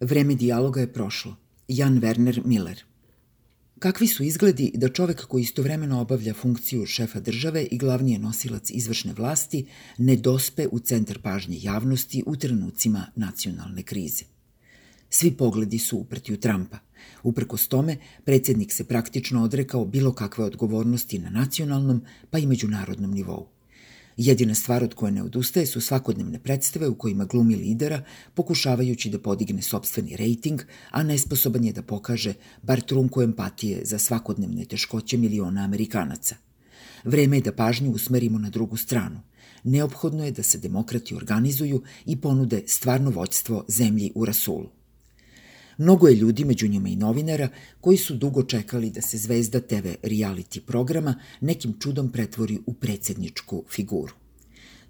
[0.00, 1.36] Vreme dijaloga je prošlo.
[1.68, 2.84] Jan Werner Miller
[3.78, 8.70] Kakvi su izgledi da čovek koji istovremeno obavlja funkciju šefa države i glavni je nosilac
[8.70, 9.66] izvršne vlasti
[9.98, 14.24] ne dospe u centar pažnje javnosti u trenucima nacionalne krize?
[15.10, 16.78] Svi pogledi su uprti u Trumpa.
[17.22, 23.48] Uprkos tome, predsjednik se praktično odrekao bilo kakve odgovornosti na nacionalnom pa i međunarodnom nivou.
[24.22, 28.02] Jedina stvar od koje ne odustaje su svakodnevne predstave u kojima glumi lidera,
[28.34, 30.60] pokušavajući da podigne sobstveni rejting,
[30.90, 36.36] a nesposoban je da pokaže bar trunku empatije za svakodnevne teškoće miliona Amerikanaca.
[37.04, 39.20] Vreme je da pažnju usmerimo na drugu stranu.
[39.64, 44.79] Neophodno je da se demokrati organizuju i ponude stvarno vođstvo zemlji u Rasulu.
[45.80, 47.48] Mnogo je ljudi, među njima i novinara,
[47.80, 53.64] koji su dugo čekali da se zvezda TV reality programa nekim čudom pretvori u predsedničku
[53.70, 54.14] figuru.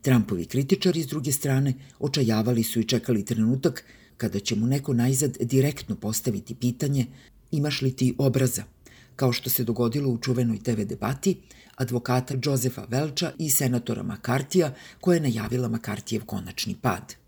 [0.03, 3.85] Trumpovi kritičari, s druge strane, očajavali su i čekali trenutak
[4.17, 7.07] kada će mu neko najzad direktno postaviti pitanje
[7.51, 8.65] imaš li ti obraza,
[9.17, 11.37] kao što se dogodilo u čuvenoj TV debati
[11.77, 17.20] advokata Josefa Velča i senatora Makartija koja je najavila Makartijev konačni pad.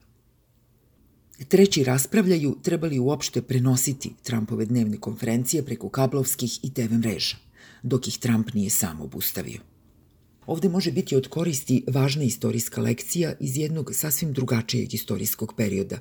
[1.49, 7.37] Treći raspravljaju trebali uopšte prenositi Trumpove dnevne konferencije preko kablovskih i TV mreža,
[7.83, 9.61] dok ih Trump nije sam obustavio.
[10.47, 15.99] Ovde može biti od koristi važna istorijska lekcija iz jednog sasvim drugačijeg istorijskog perioda.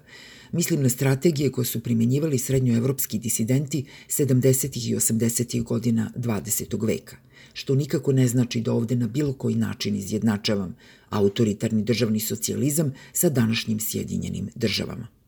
[0.52, 4.90] Mislim na strategije koje su primenjivali srednjoevropski disidenti 70.
[4.90, 5.64] i 80.
[5.64, 6.88] godina 20.
[6.88, 7.16] veka,
[7.54, 10.76] što nikako ne znači da ovde na bilo koji način izjednačavam
[11.10, 15.21] autoritarni državni socijalizam sa današnjim Sjedinjenim državama.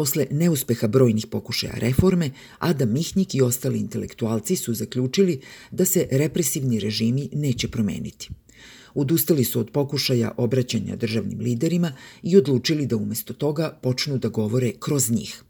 [0.00, 6.80] Posle neuspeha brojnih pokušaja reforme, Adam Mihnik i ostali intelektualci su zaključili da se represivni
[6.80, 8.30] režimi neće promeniti.
[8.94, 14.72] Udustali su od pokušaja obraćanja državnim liderima i odlučili da umesto toga počnu da govore
[14.78, 15.42] kroz njih,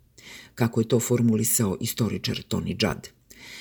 [0.54, 3.06] kako je to formulisao istoričar Tony Judd.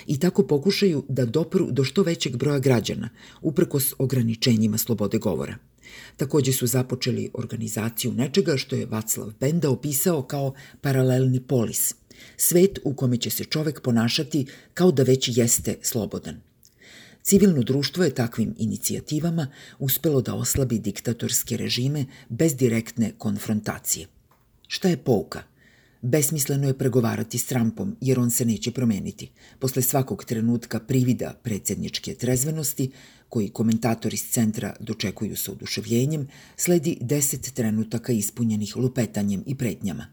[0.08, 3.10] I tako pokušaju da dopru do što većeg broja građana,
[3.42, 5.58] uprkos ograničenjima slobode govora–
[6.17, 11.95] Takođe su započeli organizaciju nečega što je Vaclav Benda opisao kao paralelni polis,
[12.38, 16.42] svet u kome će se čovek ponašati kao da već jeste slobodan.
[17.23, 19.48] Civilno društvo je takvim inicijativama
[19.80, 24.08] uspelo da oslabi diktatorske režime bez direktne konfrontacije.
[24.67, 25.44] Šta je pouka?
[26.02, 29.32] Besmisleno je pregovarati s Trumpom, jer on se neće promeniti.
[29.60, 32.92] Posle svakog trenutka privida predsedničke trezvenosti,
[33.30, 40.08] koji komentatori iz centra dočekuju sa oduševljenjem, sledi deset trenutaka ispunjenih lupetanjem i pretnjama.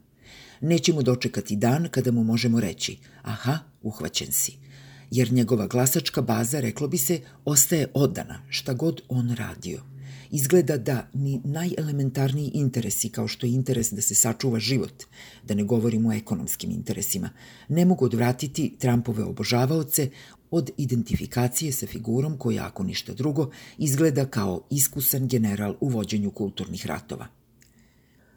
[0.61, 4.57] Nećemo dočekati dan kada mu možemo reći, aha, uhvaćen si,
[5.11, 9.81] jer njegova glasačka baza, reklo bi se, ostaje odana, šta god on radio–
[10.31, 15.03] Izgleda da ni najelementarniji interesi, kao što je interes da se sačuva život,
[15.43, 17.29] da ne govorimo o ekonomskim interesima,
[17.67, 20.09] ne mogu odvratiti Trumpove obožavaoce
[20.51, 26.85] od identifikacije sa figurom koja, ako ništa drugo, izgleda kao iskusan general u vođenju kulturnih
[26.85, 27.27] ratova.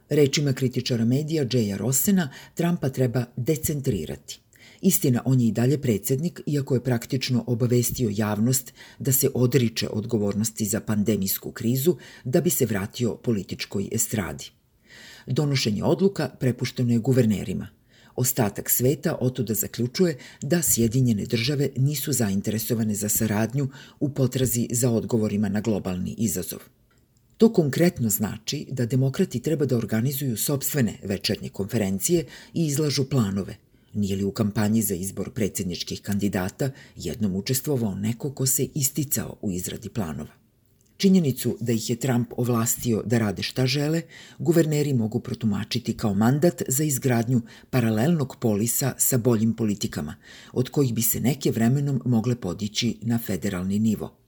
[0.09, 4.41] Rečima kritičara medija Jaya Rossena, Trumpa treba decentrirati–
[4.81, 10.65] Istina, on je i dalje predsednik, iako je praktično obavestio javnost da se odriče odgovornosti
[10.65, 14.51] za pandemijsku krizu da bi se vratio političkoj estradi.
[15.27, 17.69] Donošenje odluka prepušteno je guvernerima.
[18.17, 23.69] Ostatak sveta otuda zaključuje da Sjedinjene države nisu zainteresovane za saradnju
[24.01, 26.61] u potrazi za odgovorima na globalni izazov.
[27.37, 32.25] To konkretno znači da demokrati treba da organizuju sobstvene večernje konferencije
[32.55, 33.57] i izlažu planove–
[33.95, 39.51] Nije li u kampanji za izbor predsedničkih kandidata jednom učestvovao neko ko se isticao u
[39.51, 40.31] izradi planova?
[40.97, 44.03] Činjenicu da ih je Trump ovlastio da rade šta žele,
[44.39, 47.41] guverneri mogu protumačiti kao mandat za izgradnju
[47.71, 50.15] paralelnog polisa sa boljim politikama,
[50.53, 54.17] od kojih bi se neke vremenom mogle podići na federalni nivo–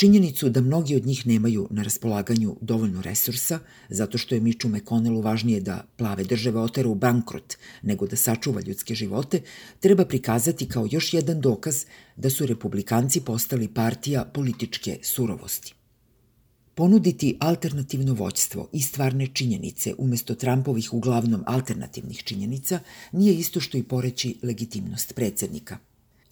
[0.00, 5.20] Činjenicu da mnogi od njih nemaju na raspolaganju dovoljno resursa, zato što je Miču McConnellu
[5.20, 9.42] važnije da plave države otera u bankrot nego da sačuva ljudske živote,
[9.80, 11.84] treba prikazati kao još jedan dokaz
[12.16, 15.74] da su republikanci postali partija političke surovosti.
[16.74, 22.80] Ponuditi alternativno voćstvo i stvarne činjenice umesto Trumpovih uglavnom alternativnih činjenica
[23.12, 25.78] nije isto što i poreći legitimnost predsednika–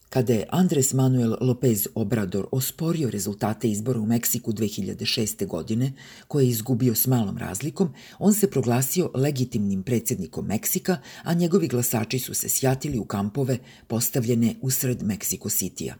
[0.09, 5.47] Kada je Andres Manuel Lopez Obrador osporio rezultate izbora u Meksiku 2006.
[5.47, 5.93] godine,
[6.29, 12.19] koje je izgubio s malom razlikom, on se proglasio legitimnim predsednikom Meksika, a njegovi glasači
[12.19, 15.95] su se sjatili u kampove postavljene usred Meksiko Citya.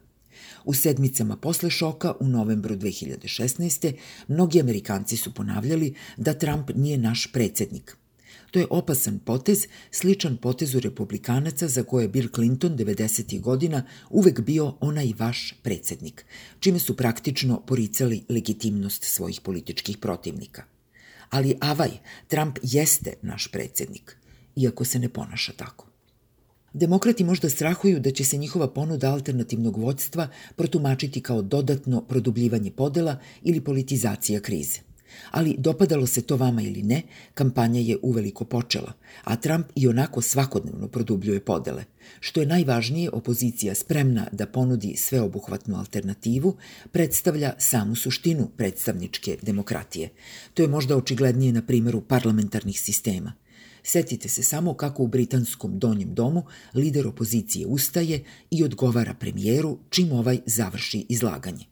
[0.65, 3.93] U sedmicama posle šoka u novembru 2016.
[4.29, 7.97] mnogi Amerikanci su ponavljali da Trump nije naš predsednik.
[8.51, 13.41] To je opasan potez, sličan potezu republikanaca za koje je Bill Clinton 90.
[13.41, 16.25] godina uvek bio onaj vaš predsednik,
[16.61, 20.63] čime su praktično poricali legitimnost svojih političkih protivnika.
[21.31, 21.91] Ali avaj,
[22.29, 24.17] Trump jeste naš predsednik,
[24.57, 25.87] iako se ne ponaša tako.
[26.73, 33.19] Demokrati možda strahuju da će se njihova ponuda alternativnog vođstva protumačiti kao dodatno produbljivanje podela
[33.43, 34.88] ili politizacija krize.
[35.31, 37.03] Ali dopadalo se to vama ili ne,
[37.35, 38.93] kampanja je uveliko počela,
[39.25, 41.85] a Trump i onako svakodnevno produbljuje podele.
[42.21, 46.57] Što je najvažnije, opozicija spremna da ponudi sveobuhvatnu alternativu,
[46.93, 50.09] predstavlja samu suštinu predstavničke demokratije.
[50.55, 53.33] To je možda očiglednije na primeru parlamentarnih sistema–
[53.83, 56.43] Setite se samo kako u britanskom donjem domu
[56.75, 61.65] lider opozicije ustaje i odgovara premijeru čim ovaj završi izlaganje.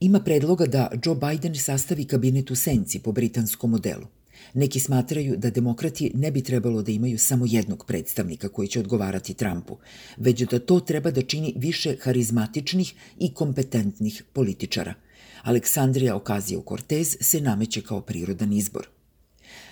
[0.00, 4.06] Ima predloga da Joe Biden sastavi kabinet u senci po britanskom modelu.
[4.54, 9.34] Neki smatraju da demokrati ne bi trebalo da imaju samo jednog predstavnika koji će odgovarati
[9.34, 9.76] Trumpu,
[10.16, 14.94] već da to treba da čini više harizmatičnih i kompetentnih političara.
[15.42, 18.88] Aleksandrija Okazio-Cortez se nameće kao prirodan izbor.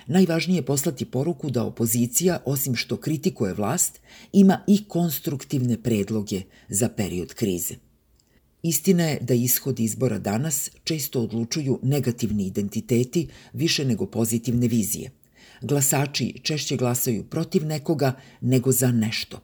[0.06, 4.00] Najvažnije je poslati poruku da opozicija, osim što kritikuje vlast,
[4.32, 7.74] ima i konstruktivne predloge za period krize.
[8.62, 15.10] Istina je da ishod izbora danas često odlučuju negativni identiteti više nego pozitivne vizije.
[15.62, 19.40] Glasači češće glasaju protiv nekoga nego za nešto.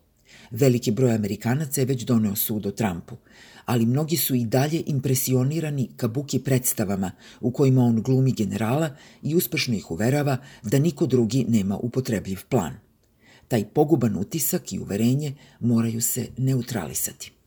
[0.51, 3.17] Veliki broj Amerikanaca je već doneo sud o Trumpu,
[3.65, 7.11] ali mnogi su i dalje impresionirani kabuki predstavama
[7.41, 12.75] u kojima on glumi generala i uspešno ih uverava da niko drugi nema upotrebljiv plan.
[13.49, 17.38] Taj poguban utisak i uverenje moraju se neutralisati.